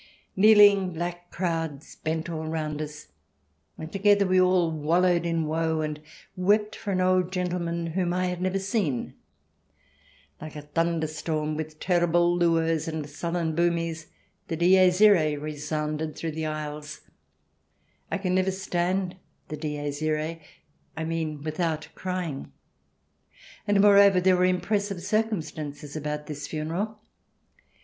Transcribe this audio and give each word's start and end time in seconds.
Kneeling 0.35 0.93
black 0.93 1.29
crowds 1.29 1.95
bent 1.97 2.27
all 2.27 2.47
round 2.47 2.81
us, 2.81 3.09
and 3.77 3.91
together 3.91 4.25
we 4.25 4.41
all 4.41 4.71
wallowed 4.71 5.27
in 5.27 5.45
woe 5.45 5.81
and 5.81 6.01
wept 6.35 6.75
for 6.75 6.89
an 6.89 6.99
old 7.01 7.31
gentleman 7.31 7.85
whom 7.85 8.11
I 8.11 8.25
had 8.25 8.41
never 8.41 8.57
seen. 8.57 9.13
Like 10.41 10.55
a 10.55 10.63
thunderstorm, 10.63 11.55
with 11.55 11.79
terrible 11.79 12.35
lueurs 12.35 12.87
and 12.87 13.07
sullen 13.07 13.53
boomings, 13.53 14.07
the 14.47 14.57
Dies 14.57 15.01
Irce 15.01 15.39
resounded 15.39 16.15
through 16.15 16.31
the 16.31 16.47
aisles. 16.47 17.01
I 18.09 18.17
can 18.17 18.33
never 18.33 18.49
stand 18.49 19.17
the 19.49 19.55
Dies 19.57 20.01
Irce— 20.01 20.39
I 20.97 21.03
mean 21.03 21.43
without 21.43 21.89
crying. 21.93 22.51
And, 23.67 23.79
moreover, 23.79 24.19
there 24.19 24.35
were 24.35 24.51
impres 24.51 24.87
sive 24.87 25.03
circumstances 25.03 25.95
about 25.95 26.25
this 26.25 26.47
funeral. 26.47 26.99